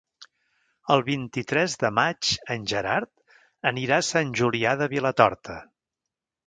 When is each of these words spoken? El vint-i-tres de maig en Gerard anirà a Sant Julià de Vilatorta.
El 0.95 1.03
vint-i-tres 1.09 1.75
de 1.83 1.91
maig 1.99 2.31
en 2.57 2.65
Gerard 2.73 3.13
anirà 3.73 4.01
a 4.05 4.09
Sant 4.13 4.35
Julià 4.43 4.77
de 4.83 4.93
Vilatorta. 4.97 5.63